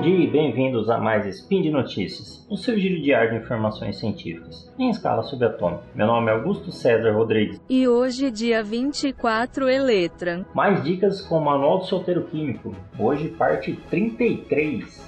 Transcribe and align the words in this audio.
Bom 0.00 0.06
dia 0.06 0.24
e 0.24 0.30
bem-vindos 0.30 0.88
a 0.88 0.96
mais 0.96 1.26
Spin 1.26 1.60
de 1.60 1.68
Notícias, 1.68 2.46
o 2.48 2.56
seu 2.56 2.78
giro 2.78 3.02
diário 3.02 3.32
de 3.32 3.44
informações 3.44 3.98
científicas, 3.98 4.66
em 4.78 4.88
escala 4.88 5.22
subatômica. 5.22 5.82
Meu 5.94 6.06
nome 6.06 6.30
é 6.30 6.34
Augusto 6.34 6.72
César 6.72 7.12
Rodrigues. 7.12 7.60
E 7.68 7.86
hoje, 7.86 8.30
dia 8.30 8.62
24, 8.62 9.68
Eletra. 9.68 10.46
Mais 10.54 10.82
dicas 10.82 11.20
com 11.20 11.36
o 11.36 11.44
Manual 11.44 11.80
do 11.80 11.84
Solteiro 11.84 12.22
Químico. 12.22 12.74
Hoje, 12.98 13.28
parte 13.28 13.78
33. 13.90 15.04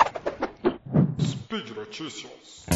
Speed 1.22 1.70
Notícias. 1.74 2.66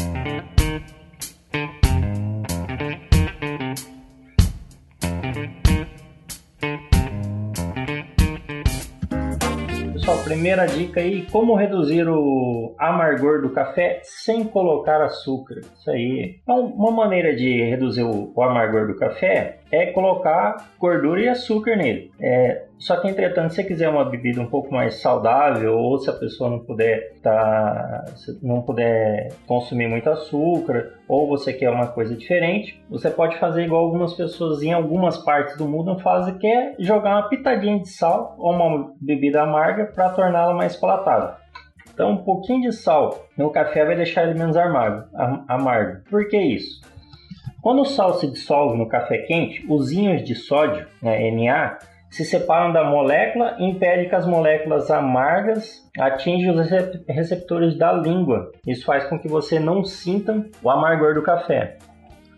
Primeira 10.27 10.65
dica 10.65 10.99
aí, 10.99 11.25
como 11.31 11.55
reduzir 11.55 12.05
o 12.09 12.75
amargor 12.77 13.41
do 13.41 13.49
café 13.49 14.01
sem 14.03 14.43
colocar 14.43 15.01
açúcar. 15.01 15.61
Isso 15.61 15.89
aí. 15.89 16.39
Então, 16.43 16.65
uma 16.65 16.91
maneira 16.91 17.33
de 17.33 17.63
reduzir 17.63 18.03
o 18.03 18.41
amargor 18.41 18.87
do 18.87 18.95
café 18.95 19.59
é 19.71 19.87
colocar 19.87 20.69
gordura 20.79 21.21
e 21.21 21.27
açúcar 21.27 21.75
nele. 21.75 22.11
É, 22.19 22.65
só 22.77 22.97
que, 22.97 23.07
entretanto, 23.07 23.49
se 23.49 23.55
você 23.55 23.63
quiser 23.63 23.89
uma 23.89 24.05
bebida 24.05 24.39
um 24.39 24.45
pouco 24.45 24.71
mais 24.71 25.01
saudável 25.01 25.77
ou 25.77 25.97
se 25.97 26.09
a 26.09 26.13
pessoa 26.13 26.49
não 26.49 26.59
puder, 26.59 27.13
tá, 27.21 28.05
não 28.41 28.61
puder 28.61 29.29
consumir 29.47 29.87
muito 29.87 30.09
açúcar 30.09 30.93
ou 31.07 31.27
você 31.27 31.51
quer 31.51 31.69
uma 31.69 31.87
coisa 31.87 32.15
diferente, 32.15 32.83
você 32.89 33.09
pode 33.09 33.37
fazer 33.39 33.63
igual 33.63 33.83
algumas 33.83 34.13
pessoas 34.13 34.61
em 34.61 34.73
algumas 34.73 35.17
partes 35.17 35.57
do 35.57 35.67
mundo 35.67 35.97
fazem, 35.99 36.37
que 36.37 36.47
é 36.47 36.75
jogar 36.79 37.15
uma 37.15 37.29
pitadinha 37.29 37.79
de 37.79 37.89
sal 37.89 38.35
ou 38.37 38.53
uma 38.53 38.93
bebida 39.01 39.41
amarga 39.41 39.85
para 39.85 40.09
torná-la 40.09 40.53
mais 40.53 40.75
palatável. 40.75 41.35
Então, 41.93 42.11
um 42.11 42.17
pouquinho 42.17 42.61
de 42.61 42.71
sal 42.73 43.25
no 43.35 43.49
café 43.49 43.83
vai 43.83 43.95
deixar 43.95 44.23
ele 44.23 44.37
menos 44.37 44.55
amargo. 44.55 45.07
amargo. 45.47 46.03
Por 46.07 46.27
que 46.27 46.37
isso? 46.37 46.79
Quando 47.61 47.81
o 47.81 47.85
sal 47.85 48.13
se 48.13 48.29
dissolve 48.29 48.77
no 48.77 48.87
café 48.87 49.19
quente, 49.19 49.65
os 49.67 49.91
íons 49.91 50.23
de 50.23 50.35
sódio, 50.35 50.85
né, 51.01 51.31
Na, 51.31 51.77
se 52.09 52.23
separam 52.23 52.71
da 52.71 52.83
molécula 52.83 53.55
e 53.59 53.65
impede 53.65 54.07
que 54.07 54.15
as 54.15 54.25
moléculas 54.25 54.89
amargas 54.89 55.87
atinjam 55.99 56.55
os 56.55 56.69
receptores 57.07 57.77
da 57.77 57.91
língua. 57.91 58.51
Isso 58.65 58.85
faz 58.85 59.05
com 59.05 59.19
que 59.19 59.27
você 59.27 59.59
não 59.59 59.83
sinta 59.83 60.45
o 60.63 60.69
amargor 60.69 61.13
do 61.13 61.21
café. 61.21 61.77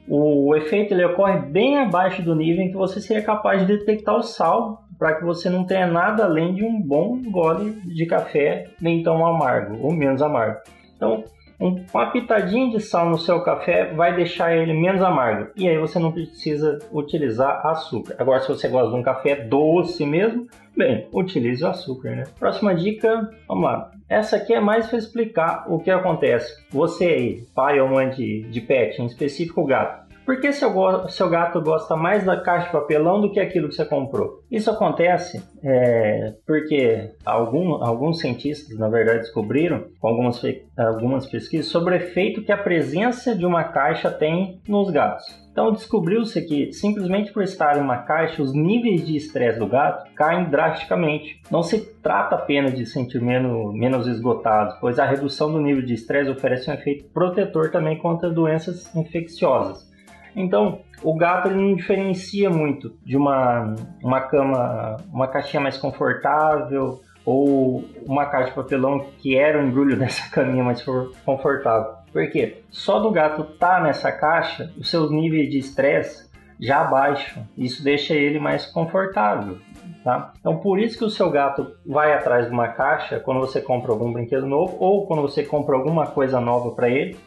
O 0.08 0.56
efeito 0.56 0.94
ele 0.94 1.06
ocorre 1.06 1.38
bem 1.40 1.78
abaixo 1.78 2.24
do 2.24 2.34
nível 2.34 2.64
em 2.64 2.72
que 2.72 2.78
você 2.78 3.00
seria 3.00 3.22
capaz 3.22 3.62
de 3.62 3.68
detectar 3.78 4.16
o 4.16 4.24
sal 4.24 4.84
para 4.98 5.16
que 5.16 5.24
você 5.24 5.50
não 5.50 5.64
tenha 5.64 5.86
nada 5.86 6.26
além 6.26 6.54
de 6.56 6.64
um 6.66 6.82
bom 6.82 7.22
gole 7.30 7.80
de 7.86 8.06
café, 8.08 8.68
nem 8.82 9.04
tão 9.04 9.24
amargo 9.26 9.78
ou 9.82 9.94
menos 9.94 10.22
amargo. 10.22 10.60
Então, 10.96 11.24
uma 11.60 12.10
pitadinha 12.12 12.72
de 12.72 12.80
sal 12.80 13.10
no 13.10 13.18
seu 13.18 13.42
café 13.44 13.94
vai 13.94 14.16
deixar 14.16 14.56
ele 14.56 14.74
menos 14.74 15.02
amargo. 15.02 15.52
E 15.58 15.68
aí 15.68 15.78
você 15.78 16.00
não 16.00 16.12
precisa 16.12 16.80
utilizar 16.92 17.66
açúcar. 17.68 18.16
Agora, 18.18 18.40
se 18.40 18.48
você 18.48 18.70
gosta 18.70 18.92
de 18.92 18.96
um 18.96 19.04
café 19.04 19.36
doce 19.36 20.06
mesmo, 20.06 20.48
bem, 20.76 21.08
utilize 21.14 21.64
o 21.64 21.68
açúcar, 21.68 22.12
né? 22.12 22.24
Próxima 22.40 22.74
dica, 22.74 23.30
vamos 23.48 23.66
lá. 23.66 23.92
Essa 24.08 24.38
aqui 24.38 24.54
é 24.54 24.60
mais 24.60 24.88
para 24.88 24.98
explicar 24.98 25.66
o 25.68 25.80
que 25.80 25.92
acontece. 25.92 26.64
Você 26.72 27.06
aí, 27.06 27.44
pai 27.54 27.80
ou 27.80 27.90
mãe 27.90 28.10
de, 28.10 28.44
de 28.44 28.62
pet, 28.62 29.02
em 29.02 29.06
específico 29.06 29.66
gato, 29.66 30.09
por 30.30 30.40
que 30.40 30.54
seu, 30.54 30.72
seu 31.10 31.28
gato 31.28 31.60
gosta 31.60 31.96
mais 31.96 32.24
da 32.24 32.40
caixa 32.40 32.68
de 32.68 32.72
papelão 32.72 33.20
do 33.20 33.32
que 33.32 33.40
aquilo 33.40 33.68
que 33.68 33.74
você 33.74 33.84
comprou? 33.84 34.44
Isso 34.52 34.70
acontece 34.70 35.44
é, 35.64 36.36
porque 36.46 37.10
algum, 37.26 37.84
alguns 37.84 38.20
cientistas, 38.20 38.78
na 38.78 38.88
verdade, 38.88 39.22
descobriram, 39.22 39.86
com 40.00 40.08
algumas, 40.08 40.40
algumas 40.78 41.26
pesquisas, 41.26 41.72
sobre 41.72 41.96
o 41.96 41.98
efeito 41.98 42.44
que 42.44 42.52
a 42.52 42.58
presença 42.58 43.36
de 43.36 43.44
uma 43.44 43.64
caixa 43.64 44.12
tem 44.12 44.62
nos 44.68 44.92
gatos. 44.92 45.26
Então 45.52 45.72
descobriu-se 45.72 46.40
que 46.44 46.72
simplesmente 46.74 47.34
por 47.34 47.42
estar 47.42 47.78
em 47.78 47.82
uma 47.82 47.98
caixa, 47.98 48.44
os 48.44 48.54
níveis 48.54 49.04
de 49.04 49.18
estresse 49.18 49.58
do 49.58 49.66
gato 49.66 50.14
caem 50.14 50.48
drasticamente. 50.48 51.42
Não 51.50 51.64
se 51.64 51.80
trata 52.04 52.36
apenas 52.36 52.76
de 52.76 52.86
sentir 52.86 53.20
menos, 53.20 53.74
menos 53.74 54.06
esgotados, 54.06 54.76
pois 54.80 55.00
a 55.00 55.06
redução 55.06 55.52
do 55.52 55.60
nível 55.60 55.84
de 55.84 55.96
estresse 55.96 56.30
oferece 56.30 56.70
um 56.70 56.74
efeito 56.76 57.06
protetor 57.06 57.72
também 57.72 57.98
contra 57.98 58.30
doenças 58.30 58.96
infecciosas. 58.96 59.89
Então, 60.36 60.82
o 61.02 61.16
gato 61.16 61.48
ele 61.48 61.62
não 61.62 61.76
diferencia 61.76 62.50
muito 62.50 62.94
de 63.04 63.18
uma, 63.18 63.76
uma 64.04 64.22
cama, 64.22 64.98
uma 65.12 65.28
caixinha 65.28 65.62
mais 65.62 65.78
confortável 65.78 67.02
ou 67.26 67.84
uma 68.06 68.26
caixa 68.26 68.50
de 68.50 68.56
papelão 68.56 69.08
que 69.18 69.38
era 69.38 69.62
o 69.62 69.66
embrulho 69.66 69.98
dessa 70.00 70.30
caminha 70.30 70.64
mais 70.64 70.84
confortável. 71.26 72.00
Por 72.12 72.30
quê? 72.32 72.64
Só 72.70 73.00
do 73.00 73.12
gato 73.12 73.42
estar 73.42 73.78
tá 73.78 73.82
nessa 73.82 74.12
caixa, 74.12 74.72
os 74.78 74.90
seus 74.90 75.12
níveis 75.12 75.50
de 75.50 75.60
estresse 75.60 76.30
já 76.60 76.84
baixam. 76.84 77.48
Isso 77.58 77.84
deixa 77.84 78.14
ele 78.14 78.40
mais 78.40 78.66
confortável. 78.66 79.58
Tá? 80.04 80.34
Então, 80.40 80.58
por 80.58 80.80
isso 80.80 80.98
que 80.98 81.04
o 81.04 81.10
seu 81.10 81.30
gato 81.30 81.76
vai 81.86 82.14
atrás 82.14 82.48
de 82.48 82.52
uma 82.52 82.70
caixa 82.70 83.20
quando 83.20 83.40
você 83.40 83.62
compra 83.62 83.92
algum 83.92 84.12
brinquedo 84.12 84.48
novo 84.48 84.78
ou 84.80 85.06
quando 85.06 85.22
você 85.22 85.44
compra 85.44 85.76
alguma 85.76 86.08
coisa 86.08 86.40
nova 86.40 86.72
para 86.72 86.90
ele 86.90 87.18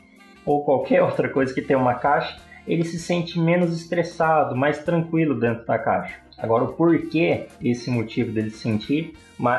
ou 0.44 0.64
qualquer 0.64 1.02
outra 1.04 1.28
coisa 1.28 1.54
que 1.54 1.62
tenha 1.62 1.78
uma 1.78 1.94
caixa 1.94 2.36
ele 2.66 2.84
se 2.84 2.98
sente 2.98 3.38
menos 3.38 3.76
estressado, 3.76 4.56
mais 4.56 4.78
tranquilo 4.84 5.38
dentro 5.38 5.66
da 5.66 5.78
caixa. 5.78 6.16
Agora, 6.38 6.64
o 6.64 6.72
porquê 6.72 7.46
esse 7.60 7.90
motivo 7.90 8.32
dele 8.32 8.50
se 8.50 8.58
sentir 8.58 9.14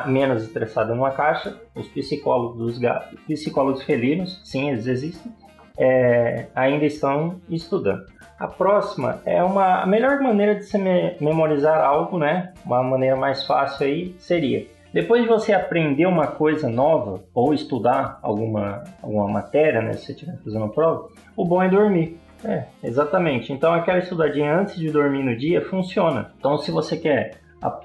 menos 0.06 0.42
estressado 0.42 0.94
numa 0.94 1.10
caixa, 1.10 1.56
os 1.74 1.86
psicólogos 1.88 2.78
psicólogos 3.26 3.82
felinos, 3.82 4.40
sim, 4.44 4.70
eles 4.70 4.86
existem, 4.86 5.32
é, 5.78 6.46
ainda 6.54 6.84
estão 6.84 7.40
estudando. 7.48 8.06
A 8.38 8.48
próxima 8.48 9.20
é 9.24 9.42
uma 9.42 9.82
a 9.82 9.86
melhor 9.86 10.20
maneira 10.20 10.56
de 10.56 10.64
se 10.64 10.76
me, 10.76 11.16
memorizar 11.20 11.80
algo, 11.80 12.18
né? 12.18 12.52
Uma 12.64 12.82
maneira 12.82 13.16
mais 13.16 13.46
fácil 13.46 13.86
aí 13.86 14.14
seria 14.18 14.66
depois 14.94 15.22
de 15.22 15.28
você 15.28 15.52
aprender 15.52 16.06
uma 16.06 16.28
coisa 16.28 16.68
nova 16.68 17.24
ou 17.34 17.52
estudar 17.52 18.20
alguma, 18.22 18.84
alguma 19.02 19.26
matéria, 19.26 19.82
né, 19.82 19.94
se 19.94 20.06
você 20.06 20.12
estiver 20.12 20.38
fazendo 20.44 20.68
prova, 20.68 21.08
o 21.36 21.44
bom 21.44 21.60
é 21.60 21.68
dormir. 21.68 22.16
É, 22.44 22.64
exatamente. 22.82 23.52
Então 23.52 23.72
aquela 23.72 23.98
estudadinha 23.98 24.54
antes 24.54 24.76
de 24.76 24.90
dormir 24.90 25.22
no 25.22 25.36
dia 25.36 25.62
funciona. 25.62 26.32
Então 26.38 26.58
se 26.58 26.70
você 26.70 26.96
quer 26.96 27.42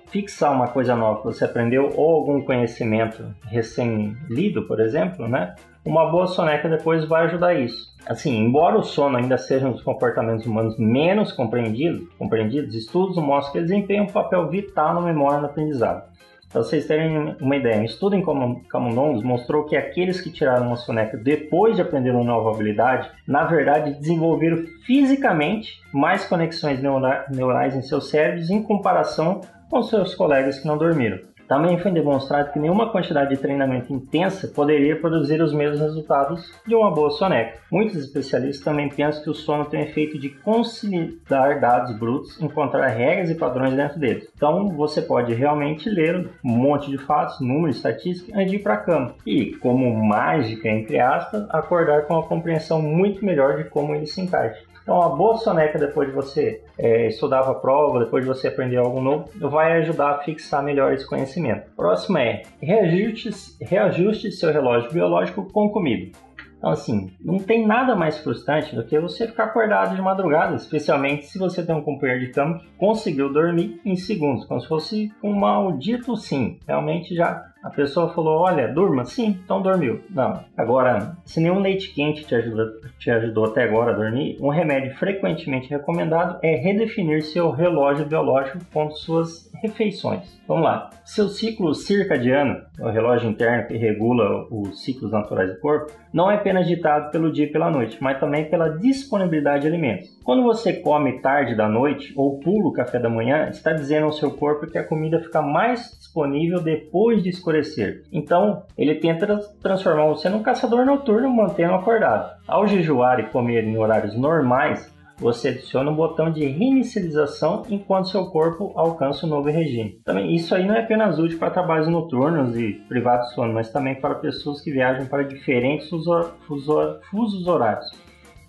fixar 0.08 0.52
uma 0.52 0.68
coisa 0.68 0.96
nova 0.96 1.20
que 1.20 1.26
você 1.26 1.46
aprendeu 1.46 1.94
ou 1.96 2.16
algum 2.16 2.42
conhecimento 2.42 3.24
recém-lido, 3.46 4.68
por 4.68 4.80
exemplo, 4.80 5.28
né? 5.28 5.56
Uma 5.86 6.12
boa 6.12 6.28
soneca 6.28 6.68
depois 6.68 7.06
vai 7.06 7.26
ajudar 7.26 7.54
isso. 7.54 7.88
Assim, 8.06 8.38
embora 8.38 8.78
o 8.78 8.84
sono 8.84 9.18
ainda 9.18 9.38
seja 9.38 9.68
um 9.68 9.72
dos 9.72 9.82
comportamentos 9.82 10.46
humanos 10.46 10.78
menos 10.78 11.32
compreendidos, 11.32 12.08
compreendidos 12.18 12.76
estudos 12.76 13.16
mostram 13.18 13.54
que 13.54 13.58
ele 13.60 13.68
desempenha 13.68 14.04
um 14.04 14.08
papel 14.08 14.50
vital 14.50 14.94
na 14.94 15.02
memória 15.02 15.38
e 15.38 15.42
no 15.42 15.48
aprendizado. 15.48 16.04
Para 16.52 16.64
vocês 16.64 16.88
terem 16.88 17.36
uma 17.40 17.56
ideia, 17.56 17.80
um 17.80 17.86
estudo 17.86 18.16
em 18.16 18.24
Camundongos 18.68 19.22
mostrou 19.22 19.66
que 19.66 19.76
aqueles 19.76 20.20
que 20.20 20.32
tiraram 20.32 20.66
uma 20.66 20.78
soneca 20.78 21.16
depois 21.16 21.76
de 21.76 21.82
aprender 21.84 22.10
uma 22.10 22.24
nova 22.24 22.50
habilidade, 22.50 23.08
na 23.28 23.44
verdade 23.44 23.94
desenvolveram 23.94 24.66
fisicamente 24.84 25.80
mais 25.94 26.26
conexões 26.26 26.82
neurais 27.30 27.76
em 27.76 27.84
seus 27.84 28.10
cérebros 28.10 28.50
em 28.50 28.64
comparação 28.64 29.42
com 29.70 29.84
seus 29.84 30.16
colegas 30.16 30.58
que 30.58 30.68
não 30.68 30.76
dormiram. 30.76 31.20
Também 31.50 31.80
foi 31.80 31.92
demonstrado 31.92 32.54
que 32.54 32.60
nenhuma 32.60 32.92
quantidade 32.92 33.32
de 33.32 33.42
treinamento 33.42 33.92
intensa 33.92 34.48
poderia 34.48 34.96
produzir 34.96 35.42
os 35.42 35.52
mesmos 35.52 35.80
resultados 35.80 36.54
de 36.68 36.76
uma 36.76 36.94
boa 36.94 37.10
soneca. 37.10 37.58
Muitos 37.72 37.96
especialistas 37.96 38.64
também 38.64 38.88
pensam 38.88 39.24
que 39.24 39.32
o 39.32 39.34
sono 39.34 39.66
tem 39.66 39.82
o 39.82 39.84
efeito 39.84 40.20
de 40.20 40.30
consolidar 40.30 41.60
dados 41.60 41.98
brutos, 41.98 42.40
encontrar 42.40 42.86
regras 42.90 43.32
e 43.32 43.36
padrões 43.36 43.74
dentro 43.74 44.00
deles. 44.00 44.30
Então 44.36 44.70
você 44.70 45.02
pode 45.02 45.34
realmente 45.34 45.90
ler 45.90 46.30
um 46.46 46.56
monte 46.56 46.92
de 46.92 47.00
fatos, 47.00 47.42
números, 47.42 47.78
estatísticas 47.78 48.36
antes 48.36 48.52
de 48.52 48.58
ir 48.58 48.60
para 48.62 48.76
a 48.76 48.78
cama. 48.78 49.16
E, 49.26 49.56
como 49.56 49.92
mágica, 50.06 50.70
entre 50.70 51.00
aspas, 51.00 51.48
acordar 51.50 52.04
com 52.04 52.14
uma 52.14 52.28
compreensão 52.28 52.80
muito 52.80 53.26
melhor 53.26 53.58
de 53.58 53.64
como 53.64 53.96
ele 53.96 54.06
se 54.06 54.22
encaixa. 54.22 54.69
Então, 54.82 54.96
uma 54.96 55.16
boa 55.16 55.38
soneca 55.38 55.78
depois 55.78 56.10
de 56.10 56.16
você 56.16 56.64
é, 56.78 57.08
estudar 57.08 57.44
para 57.44 57.52
a 57.52 57.56
prova, 57.56 58.00
depois 58.00 58.24
de 58.24 58.28
você 58.28 58.48
aprender 58.48 58.78
algo 58.78 59.02
novo, 59.02 59.30
vai 59.50 59.74
ajudar 59.80 60.12
a 60.12 60.20
fixar 60.20 60.64
melhor 60.64 60.94
esse 60.94 61.06
conhecimento. 61.06 61.70
Próximo 61.76 62.18
é 62.18 62.44
reajuste, 62.62 63.30
reajuste 63.62 64.32
seu 64.32 64.52
relógio 64.52 64.92
biológico 64.92 65.46
com 65.52 65.70
comida. 65.70 66.12
Então, 66.60 66.72
assim, 66.72 67.10
não 67.24 67.40
tem 67.40 67.66
nada 67.66 67.96
mais 67.96 68.18
frustrante 68.18 68.76
do 68.76 68.84
que 68.84 69.00
você 69.00 69.26
ficar 69.26 69.46
acordado 69.46 69.96
de 69.96 70.02
madrugada, 70.02 70.56
especialmente 70.56 71.26
se 71.26 71.40
você 71.40 71.66
tem 71.66 71.74
um 71.74 71.82
companheiro 71.82 72.26
de 72.26 72.32
cama 72.34 72.60
que 72.60 72.68
conseguiu 72.78 73.32
dormir 73.32 73.80
em 73.86 73.96
segundos, 73.96 74.46
como 74.46 74.60
se 74.60 74.68
fosse 74.68 75.12
um 75.24 75.34
maldito 75.34 76.18
sim. 76.18 76.60
Realmente 76.68 77.16
já 77.16 77.49
a 77.62 77.70
pessoa 77.70 78.14
falou: 78.14 78.40
Olha, 78.40 78.68
durma? 78.68 79.06
Sim, 79.06 79.40
então 79.44 79.62
dormiu. 79.62 80.02
Não. 80.10 80.44
Agora, 80.58 81.18
se 81.26 81.40
nenhum 81.42 81.60
leite 81.60 81.94
quente 81.94 82.26
te, 82.26 82.36
ajuda, 82.36 82.72
te 82.98 83.12
ajudou 83.12 83.46
até 83.46 83.64
agora 83.64 83.92
a 83.92 83.96
dormir, 83.96 84.38
um 84.42 84.50
remédio 84.50 84.96
frequentemente 84.96 85.70
recomendado 85.70 86.40
é 86.42 86.56
redefinir 86.56 87.24
seu 87.24 87.52
relógio 87.52 88.06
biológico 88.06 88.60
com 88.74 88.90
suas 88.92 89.49
refeições. 89.62 90.40
Vamos 90.48 90.64
lá. 90.64 90.90
Seu 91.06 91.28
ciclo 91.28 91.74
circadiano, 91.74 92.62
o 92.80 92.90
relógio 92.90 93.30
interno 93.30 93.68
que 93.68 93.78
regula 93.78 94.48
os 94.50 94.84
ciclos 94.84 95.12
naturais 95.12 95.54
do 95.54 95.60
corpo, 95.60 95.92
não 96.14 96.30
é 96.30 96.36
apenas 96.36 96.68
ditado 96.68 97.12
pelo 97.12 97.32
dia 97.32 97.46
e 97.46 97.52
pela 97.52 97.70
noite, 97.70 97.98
mas 98.02 98.20
também 98.20 98.50
pela 98.50 98.70
disponibilidade 98.70 99.62
de 99.62 99.68
alimentos. 99.68 100.10
Quando 100.24 100.44
você 100.44 100.74
come 100.74 101.22
tarde 101.22 101.56
da 101.56 101.68
noite 101.68 102.14
ou 102.16 102.40
pula 102.40 102.70
o 102.70 102.74
café 102.74 103.00
da 103.00 103.10
manhã, 103.10 103.50
está 103.50 103.74
dizendo 103.74 104.06
ao 104.06 104.14
seu 104.14 104.32
corpo 104.32 104.68
que 104.68 104.78
a 104.78 104.84
comida 104.84 105.20
fica 105.20 105.42
mais 105.42 105.98
disponível 105.98 106.60
depois 106.60 107.22
de 107.22 107.30
escurecer. 107.30 108.04
Então, 108.12 108.64
ele 108.78 108.96
tenta 108.96 109.40
transformar 109.62 110.08
você 110.08 110.30
num 110.30 110.44
caçador 110.44 110.86
noturno, 110.86 111.30
mantendo 111.30 111.74
acordado. 111.74 112.38
Ao 112.48 112.68
jejuar 112.68 113.20
e 113.20 113.28
comer 113.28 113.64
em 113.64 113.78
horários 113.78 114.16
normais, 114.16 114.92
você 115.20 115.50
adiciona 115.50 115.92
um 115.92 115.96
botão 115.96 116.32
de 116.32 116.46
reinicialização 116.46 117.64
enquanto 117.70 118.10
seu 118.10 118.28
corpo 118.28 118.72
alcança 118.76 119.26
o 119.26 119.30
novo 119.30 119.50
regime. 119.50 120.00
Também 120.06 120.34
isso 120.34 120.56
aí 120.56 120.66
não 120.66 120.76
é 120.76 120.80
apenas 120.80 121.20
útil 121.20 121.38
para 121.38 121.52
trabalhos 121.52 121.88
noturnos 121.88 122.58
e 122.58 122.74
privados 122.88 123.30
de 123.30 123.36
sono, 123.36 123.54
mas 123.54 123.72
também 123.72 123.96
para 123.96 124.16
pessoas 124.16 124.62
que 124.62 124.72
viajam 124.72 125.06
para 125.06 125.24
diferentes 125.24 125.90
fusos 125.90 127.48
horários. 127.48 127.92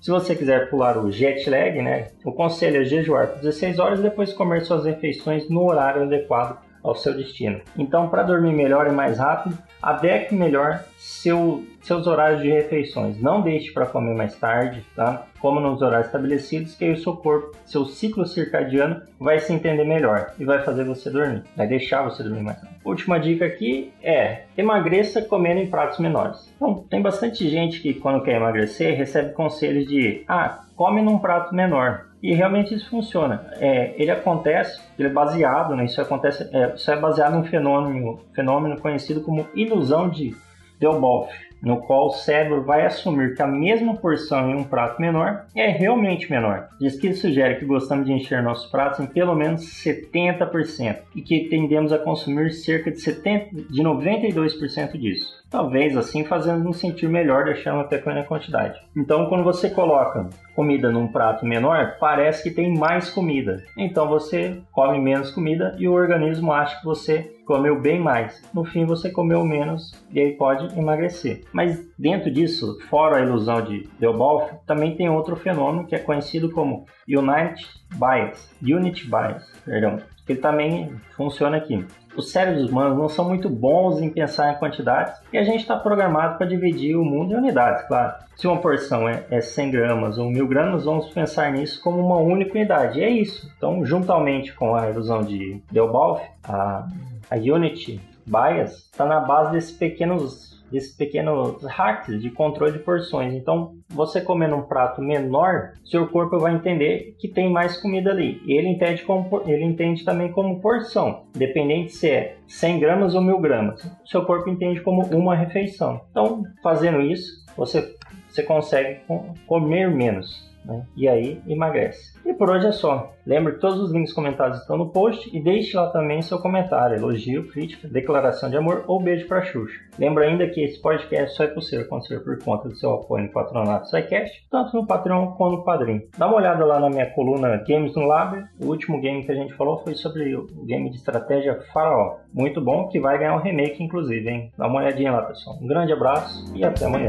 Se 0.01 0.11
você 0.11 0.35
quiser 0.35 0.71
pular 0.71 0.97
o 0.97 1.11
jet 1.13 1.51
lag, 1.51 1.83
né, 1.83 2.07
o 2.25 2.33
conselho 2.33 2.81
é 2.81 2.85
jejuar 2.85 3.27
por 3.27 3.41
16 3.41 3.79
horas 3.79 3.99
e 3.99 4.03
depois 4.03 4.33
comer 4.33 4.63
suas 4.63 4.87
refeições 4.87 5.51
no 5.51 5.69
horário 5.69 6.05
adequado 6.05 6.59
ao 6.83 6.95
seu 6.95 7.15
destino. 7.15 7.61
Então, 7.77 8.09
para 8.09 8.23
dormir 8.23 8.55
melhor 8.55 8.87
e 8.87 8.91
mais 8.91 9.19
rápido, 9.19 9.59
adeque 9.83 10.35
melhor 10.35 10.85
seu, 10.97 11.65
seus 11.83 12.07
horários 12.07 12.43
de 12.43 12.49
refeições. 12.49 13.21
Não 13.21 13.41
deixe 13.41 13.73
para 13.73 13.87
comer 13.87 14.15
mais 14.15 14.35
tarde, 14.37 14.85
tá? 14.95 15.27
Como 15.39 15.61
nos 15.61 15.81
horários 15.81 16.07
estabelecidos, 16.07 16.75
que 16.75 16.85
aí 16.85 16.93
o 16.93 16.97
seu 16.97 17.17
corpo, 17.17 17.57
seu 17.65 17.85
ciclo 17.85 18.27
circadiano 18.27 19.03
vai 19.19 19.39
se 19.41 19.53
entender 19.53 19.85
melhor 19.85 20.33
e 20.39 20.45
vai 20.45 20.63
fazer 20.63 20.85
você 20.85 21.11
dormir, 21.11 21.43
vai 21.57 21.67
deixar 21.67 22.03
você 22.03 22.23
dormir 22.23 22.43
mais 22.43 22.61
rápido. 22.61 22.81
Última 22.85 23.19
dica 23.19 23.45
aqui 23.45 23.93
é 24.03 24.45
emagreça 24.57 25.23
comendo 25.23 25.61
em 25.61 25.71
pratos 25.71 25.99
menores. 25.99 26.53
Então, 26.57 26.85
tem 26.89 27.01
bastante 27.01 27.49
gente 27.49 27.81
que 27.81 27.95
quando 27.95 28.23
quer 28.23 28.37
emagrecer 28.37 28.97
recebe 28.97 29.33
conselhos 29.33 29.87
de 29.87 30.25
ah, 30.29 30.65
come 30.77 31.03
num 31.03 31.19
prato 31.19 31.55
menor. 31.55 32.10
E 32.23 32.35
realmente 32.35 32.75
isso 32.75 32.91
funciona. 32.91 33.47
É, 33.57 33.95
ele 33.97 34.11
acontece, 34.11 34.81
ele 34.99 35.09
é 35.09 35.13
baseado, 35.13 35.75
né, 35.75 35.85
isso, 35.85 36.01
acontece, 36.01 36.49
é, 36.53 36.75
isso 36.75 36.91
é 36.91 36.97
baseado 36.97 37.35
num 37.35 37.45
fenômeno, 37.45 38.21
fenômeno 38.35 38.81
conhecido 38.81 39.23
como 39.23 39.49
ilusão 39.55 40.09
de 40.09 40.35
Delboff 40.81 41.31
no 41.63 41.81
qual 41.83 42.07
o 42.07 42.13
cérebro 42.13 42.63
vai 42.63 42.87
assumir 42.87 43.35
que 43.35 43.43
a 43.43 43.47
mesma 43.47 43.97
porção 43.97 44.51
em 44.51 44.55
um 44.55 44.65
prato 44.65 45.01
menor 45.01 45.47
é 45.55 45.69
realmente 45.69 46.31
menor. 46.31 46.69
Diz 46.81 46.99
que 46.99 47.09
ele 47.09 47.15
sugere 47.15 47.57
que 47.57 47.65
gostamos 47.65 48.07
de 48.07 48.13
encher 48.13 48.43
nossos 48.43 48.71
pratos 48.71 49.01
em 49.01 49.07
pelo 49.07 49.35
menos 49.35 49.63
70% 49.85 50.99
e 51.15 51.23
que 51.23 51.49
tendemos 51.49 51.93
a 51.93 51.99
consumir 51.99 52.53
cerca 52.53 52.91
de, 52.91 53.01
70, 53.01 53.55
de 53.71 53.83
92% 53.83 54.99
disso. 54.99 55.41
Talvez 55.51 55.97
assim 55.97 56.25
fazendo 56.25 56.65
nos 56.65 56.79
sentir 56.79 57.09
melhor 57.09 57.45
deixando 57.45 57.81
até 57.81 57.99
pequena 57.99 58.23
quantidade. 58.23 58.81
Então, 58.97 59.27
quando 59.27 59.43
você 59.43 59.69
coloca 59.69 60.29
comida 60.55 60.91
num 60.91 61.09
prato 61.09 61.45
menor, 61.45 61.97
parece 61.99 62.43
que 62.43 62.55
tem 62.55 62.77
mais 62.77 63.11
comida. 63.11 63.63
Então 63.77 64.09
você 64.09 64.61
come 64.73 64.99
menos 65.01 65.31
comida 65.31 65.75
e 65.79 65.89
o 65.89 65.93
organismo 65.93 66.53
acha 66.53 66.79
que 66.79 66.85
você 66.85 67.33
comeu 67.51 67.81
bem 67.81 67.99
mais. 67.99 68.41
No 68.55 68.65
fim, 68.65 68.85
você 68.85 69.11
comeu 69.11 69.45
menos 69.45 69.91
e 70.13 70.21
aí 70.21 70.35
pode 70.35 70.79
emagrecer. 70.79 71.43
Mas 71.53 71.85
dentro 71.99 72.31
disso, 72.31 72.79
fora 72.89 73.17
a 73.17 73.23
ilusão 73.23 73.61
de 73.61 73.89
Delboff, 73.99 74.55
também 74.65 74.95
tem 74.95 75.11
outro 75.11 75.35
fenômeno 75.35 75.85
que 75.85 75.97
é 75.97 75.99
conhecido 75.99 76.53
como 76.53 76.87
Unit 77.09 77.69
Bias, 77.97 78.55
Unit 78.63 79.05
Bias, 79.11 79.45
perdão. 79.65 79.99
Ele 80.29 80.39
também 80.39 80.95
funciona 81.17 81.57
aqui. 81.57 81.85
Os 82.17 82.31
cérebros 82.31 82.71
humanos 82.71 82.97
não 82.97 83.09
são 83.09 83.27
muito 83.27 83.51
bons 83.51 84.01
em 84.01 84.11
pensar 84.11 84.53
em 84.53 84.59
quantidades 84.59 85.21
e 85.33 85.39
a 85.39 85.43
gente 85.43 85.63
está 85.63 85.77
programado 85.77 86.39
para 86.39 86.47
dividir 86.47 86.95
o 86.95 87.05
mundo 87.05 87.33
em 87.33 87.37
unidades, 87.37 87.83
claro. 87.89 88.15
Se 88.37 88.47
uma 88.47 88.61
porção 88.61 89.09
é, 89.09 89.25
é 89.29 89.41
100 89.41 89.71
gramas 89.73 90.19
ou 90.19 90.31
1000 90.31 90.47
gramas, 90.47 90.85
vamos 90.85 91.09
pensar 91.09 91.51
nisso 91.51 91.83
como 91.83 91.99
uma 91.99 92.19
única 92.19 92.53
unidade. 92.53 93.01
E 93.01 93.03
é 93.03 93.11
isso. 93.11 93.51
Então, 93.57 93.85
juntamente 93.85 94.53
com 94.55 94.77
a 94.77 94.89
ilusão 94.89 95.23
de 95.23 95.61
Delboff, 95.71 96.25
a 96.45 96.87
a 97.31 97.37
Unity 97.37 98.01
Bias 98.27 98.91
está 98.91 99.07
na 99.07 99.21
base 99.21 99.53
desses 99.53 99.71
pequenos, 99.71 100.63
desses 100.71 100.95
pequenos 100.97 101.65
hacks 101.65 102.21
de 102.21 102.31
controle 102.31 102.73
de 102.73 102.79
porções. 102.81 103.33
Então, 103.35 103.75
você 103.89 104.21
comendo 104.21 104.57
um 104.57 104.63
prato 104.63 105.01
menor, 105.01 105.73
seu 105.85 106.07
corpo 106.09 106.39
vai 106.39 106.55
entender 106.55 107.15
que 107.19 107.29
tem 107.29 107.51
mais 107.51 107.81
comida 107.81 108.11
ali. 108.11 108.43
E 108.45 108.53
ele 108.53 108.69
entende, 108.69 109.03
como, 109.03 109.43
ele 109.47 109.65
entende 109.65 110.05
também 110.05 110.31
como 110.31 110.61
porção, 110.61 111.25
dependente 111.33 111.93
se 111.93 112.11
é 112.11 112.37
100 112.47 112.81
gramas 112.81 113.15
ou 113.15 113.23
1000 113.23 113.39
gramas. 113.41 113.91
Seu 114.05 114.25
corpo 114.25 114.51
entende 114.51 114.81
como 114.81 115.03
uma 115.07 115.35
refeição. 115.35 116.01
Então, 116.11 116.43
fazendo 116.63 117.01
isso, 117.01 117.45
você, 117.57 117.97
você 118.29 118.43
consegue 118.43 119.01
comer 119.47 119.91
menos 119.91 120.50
né? 120.65 120.85
e 120.97 121.09
aí 121.09 121.41
emagrece. 121.47 122.19
E 122.25 122.33
por 122.33 122.51
hoje 122.51 122.67
é 122.67 122.73
só. 122.73 123.13
Lembre 123.27 123.55
que 123.55 123.61
todos 123.61 123.81
os 123.81 123.93
links 123.93 124.13
comentados 124.13 124.61
estão 124.61 124.77
no 124.77 124.91
post 124.91 125.35
e 125.35 125.41
deixe 125.41 125.77
lá 125.77 125.89
também 125.91 126.23
seu 126.23 126.39
comentário, 126.39 126.97
elogio, 126.97 127.49
crítica, 127.49 127.89
declaração 127.89 128.51
de 128.51 128.57
amor 128.57 128.85
ou 128.87 129.03
beijo 129.03 129.27
para 129.27 129.43
Xuxa. 129.43 129.79
Lembra 129.99 130.25
ainda 130.25 130.49
que 130.49 130.63
esse 130.63 130.81
podcast 130.81 131.37
só 131.37 131.45
é 131.45 131.49
possível 131.49 131.85
acontecer 131.85 132.21
por 132.21 132.43
conta 132.43 132.69
do 132.69 132.77
seu 132.77 132.95
apoio 132.95 133.25
no 133.25 133.33
patronato 133.33 133.89
SciCast, 133.89 134.47
tanto 134.51 134.77
no 134.77 134.87
Patreon 134.87 135.33
quanto 135.33 135.59
no 135.59 135.65
Padrim. 135.65 136.03
Dá 136.17 136.27
uma 136.27 136.37
olhada 136.37 136.65
lá 136.65 136.81
na 136.81 136.89
minha 136.89 137.07
coluna 137.11 137.63
Games 137.69 137.95
no 137.95 138.07
Lab. 138.07 138.45
O 138.61 138.67
último 138.67 139.01
game 139.01 139.25
que 139.25 139.33
a 139.33 139.35
gente 139.35 139.55
falou 139.55 139.79
foi 139.79 139.95
sobre 139.95 140.35
o 140.35 140.47
game 140.65 140.91
de 140.91 140.97
estratégia 140.97 141.61
Faraó. 141.73 142.17
Muito 142.33 142.61
bom, 142.61 142.89
que 142.89 143.01
vai 143.01 143.19
ganhar 143.19 143.37
um 143.37 143.41
remake 143.41 143.83
inclusive, 143.83 144.29
hein? 144.29 144.53
Dá 144.57 144.67
uma 144.67 144.81
olhadinha 144.81 145.13
lá, 145.13 145.23
pessoal. 145.23 145.59
Um 145.61 145.67
grande 145.67 145.93
abraço 145.93 146.53
e 146.55 146.65
até 146.65 146.87
amanhã. 146.87 147.09